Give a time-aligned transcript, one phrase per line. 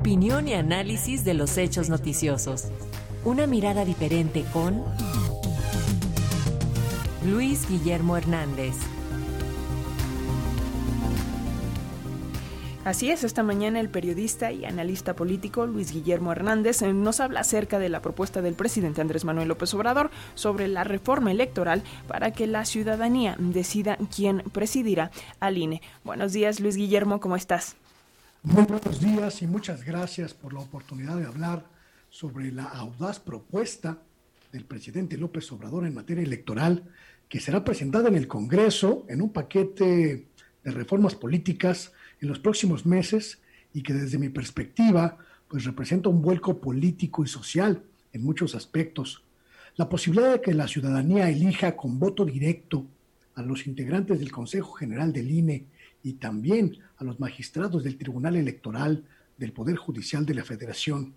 [0.00, 2.68] Opinión y análisis de los hechos noticiosos.
[3.22, 4.82] Una mirada diferente con
[7.22, 8.76] Luis Guillermo Hernández.
[12.86, 17.40] Así es, esta mañana el periodista y analista político Luis Guillermo Hernández eh, nos habla
[17.40, 22.30] acerca de la propuesta del presidente Andrés Manuel López Obrador sobre la reforma electoral para
[22.30, 25.82] que la ciudadanía decida quién presidirá al INE.
[26.04, 27.76] Buenos días, Luis Guillermo, ¿cómo estás?
[28.42, 31.66] Muy buenos días y muchas gracias por la oportunidad de hablar
[32.08, 33.98] sobre la audaz propuesta
[34.50, 36.84] del presidente López Obrador en materia electoral
[37.28, 40.26] que será presentada en el Congreso en un paquete
[40.64, 43.42] de reformas políticas en los próximos meses
[43.74, 47.82] y que desde mi perspectiva pues representa un vuelco político y social
[48.14, 49.22] en muchos aspectos.
[49.76, 52.86] La posibilidad de que la ciudadanía elija con voto directo
[53.34, 55.66] a los integrantes del Consejo General del INE
[56.02, 59.04] y también a los magistrados del Tribunal Electoral
[59.36, 61.14] del Poder Judicial de la Federación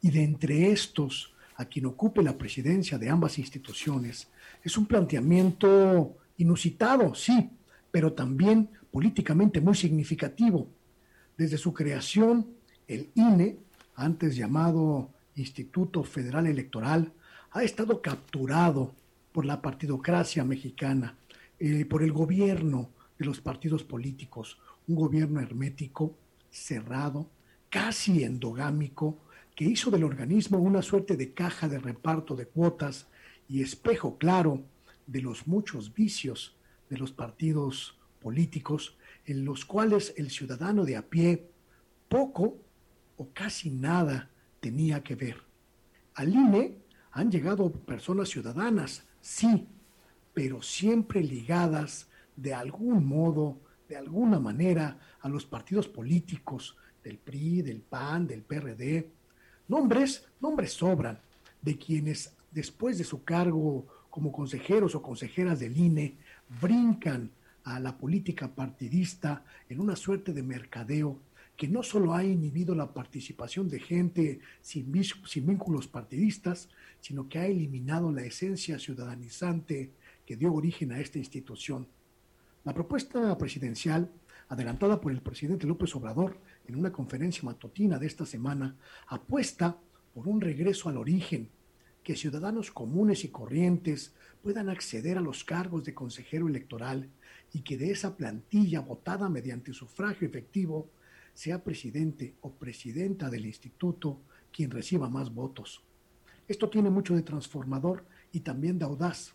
[0.00, 4.28] y de entre estos a quien ocupe la presidencia de ambas instituciones
[4.62, 7.50] es un planteamiento inusitado, sí,
[7.90, 10.68] pero también políticamente muy significativo.
[11.36, 12.46] Desde su creación,
[12.88, 13.58] el INE,
[13.94, 17.12] antes llamado Instituto Federal Electoral,
[17.52, 18.94] ha estado capturado
[19.32, 21.16] por la partidocracia mexicana,
[21.58, 26.16] eh, por el gobierno de los partidos políticos, un gobierno hermético,
[26.50, 27.30] cerrado,
[27.70, 29.18] casi endogámico,
[29.54, 33.06] que hizo del organismo una suerte de caja de reparto de cuotas
[33.48, 34.62] y espejo claro
[35.06, 36.56] de los muchos vicios
[36.90, 41.48] de los partidos políticos en los cuales el ciudadano de a pie
[42.08, 42.58] poco
[43.16, 44.30] o casi nada
[44.60, 45.42] tenía que ver.
[46.14, 46.76] Al INE
[47.12, 49.66] han llegado personas ciudadanas, sí,
[50.34, 57.62] pero siempre ligadas de algún modo, de alguna manera, a los partidos políticos del PRI,
[57.62, 59.10] del PAN, del PRD.
[59.68, 61.18] Nombres, nombres sobran
[61.62, 66.16] de quienes después de su cargo como consejeros o consejeras del INE
[66.60, 67.30] brincan
[67.64, 71.20] a la política partidista en una suerte de mercadeo
[71.56, 74.92] que no solo ha inhibido la participación de gente sin,
[75.24, 76.68] sin, vínculos partidistas,
[77.00, 79.90] sino que ha eliminado la esencia ciudadanizante
[80.26, 81.86] que dio origen a esta institución.
[82.66, 84.10] La propuesta presidencial,
[84.48, 88.74] adelantada por el presidente López Obrador en una conferencia matutina de esta semana,
[89.06, 89.78] apuesta
[90.12, 91.48] por un regreso al origen,
[92.02, 97.08] que ciudadanos comunes y corrientes puedan acceder a los cargos de consejero electoral
[97.52, 100.90] y que de esa plantilla votada mediante sufragio efectivo
[101.34, 104.18] sea presidente o presidenta del instituto
[104.50, 105.84] quien reciba más votos.
[106.48, 109.34] Esto tiene mucho de transformador y también de audaz.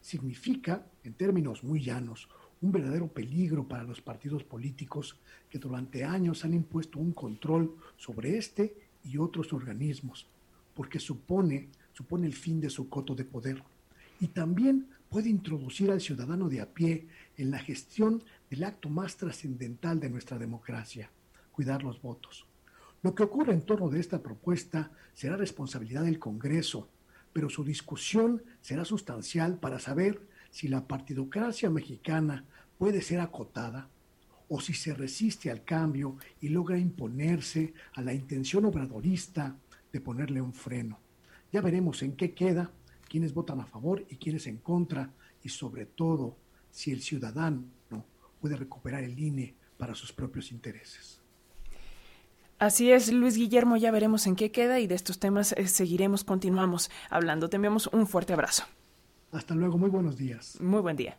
[0.00, 2.28] Significa, en términos muy llanos,
[2.62, 5.16] un verdadero peligro para los partidos políticos
[5.50, 8.74] que durante años han impuesto un control sobre este
[9.04, 10.26] y otros organismos,
[10.74, 13.62] porque supone, supone el fin de su coto de poder.
[14.20, 19.16] Y también puede introducir al ciudadano de a pie en la gestión del acto más
[19.16, 21.10] trascendental de nuestra democracia,
[21.50, 22.46] cuidar los votos.
[23.02, 26.88] Lo que ocurre en torno de esta propuesta será responsabilidad del Congreso,
[27.32, 30.20] pero su discusión será sustancial para saber
[30.52, 32.44] si la partidocracia mexicana
[32.78, 33.88] puede ser acotada
[34.48, 39.56] o si se resiste al cambio y logra imponerse a la intención obradorista
[39.90, 41.00] de ponerle un freno.
[41.50, 42.70] Ya veremos en qué queda
[43.08, 45.10] quiénes votan a favor y quiénes en contra,
[45.42, 46.36] y sobre todo
[46.70, 47.64] si el ciudadano
[48.40, 51.20] puede recuperar el INE para sus propios intereses.
[52.58, 56.24] Así es, Luis Guillermo, ya veremos en qué queda y de estos temas eh, seguiremos,
[56.24, 57.48] continuamos hablando.
[57.48, 58.64] Te enviamos un fuerte abrazo.
[59.32, 60.60] Hasta luego, muy buenos días.
[60.60, 61.16] Muy buen día.